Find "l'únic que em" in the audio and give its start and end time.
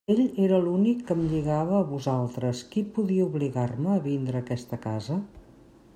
0.67-1.21